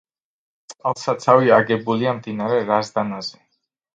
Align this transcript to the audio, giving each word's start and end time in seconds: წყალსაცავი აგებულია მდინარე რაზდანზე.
წყალსაცავი 0.77 1.51
აგებულია 1.59 2.15
მდინარე 2.21 2.57
რაზდანზე. 2.71 3.37